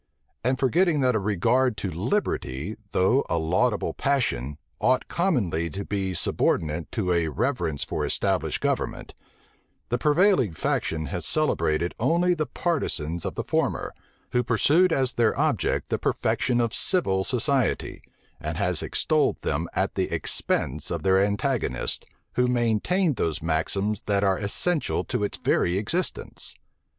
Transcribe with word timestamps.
And 0.43 0.57
forgetting 0.57 1.01
that 1.01 1.13
a 1.13 1.19
regard 1.19 1.77
to 1.77 1.91
liberty, 1.91 2.75
though 2.91 3.23
a 3.29 3.37
laudable 3.37 3.93
passion, 3.93 4.57
ought 4.79 5.07
commonly 5.07 5.69
to 5.69 5.85
be 5.85 6.15
subordinate 6.15 6.91
to 6.93 7.11
a 7.13 7.27
reverence 7.27 7.83
for 7.83 8.03
established 8.03 8.61
government, 8.61 9.13
the 9.89 9.99
prevailing 9.99 10.53
faction 10.53 11.05
has 11.13 11.23
celebrated 11.23 11.93
only 11.99 12.33
the 12.33 12.47
partisans 12.47 13.25
of 13.25 13.35
the 13.35 13.43
former, 13.43 13.93
who 14.31 14.41
pursued 14.43 14.91
as 14.91 15.13
their 15.13 15.37
object 15.39 15.89
the 15.89 15.99
perfection 15.99 16.59
of 16.59 16.73
civil 16.73 17.23
society, 17.23 18.01
and 18.39 18.57
has 18.57 18.81
extolled 18.81 19.37
them 19.43 19.67
at 19.75 19.93
the 19.93 20.11
expense 20.11 20.89
of 20.89 21.03
their 21.03 21.23
antagonists, 21.23 22.07
who 22.33 22.47
maintained 22.47 23.17
those 23.17 23.43
maxims 23.43 24.01
that 24.07 24.23
are 24.23 24.39
essential 24.39 25.03
to 25.03 25.23
its 25.23 25.37
very 25.37 25.77
existence. 25.77 26.55